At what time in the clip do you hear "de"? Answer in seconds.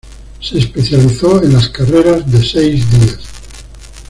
2.31-2.43